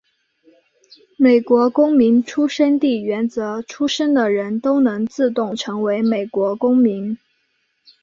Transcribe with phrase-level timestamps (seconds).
[1.19, 7.19] 美国公民出生地原则出生的人都能自动成为美国公民。